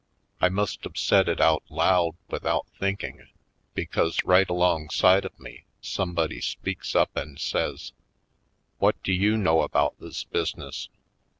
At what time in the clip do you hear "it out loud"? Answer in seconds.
1.29-2.15